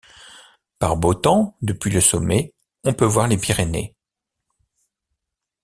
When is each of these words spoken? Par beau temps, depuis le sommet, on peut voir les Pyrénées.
Par 0.79 0.97
beau 0.97 1.13
temps, 1.13 1.55
depuis 1.61 1.91
le 1.91 2.01
sommet, 2.01 2.55
on 2.83 2.91
peut 2.93 3.05
voir 3.05 3.27
les 3.27 3.37
Pyrénées. 3.37 3.93